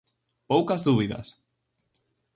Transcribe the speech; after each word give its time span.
Poucas 0.51 0.81
dúbidas. 0.87 1.27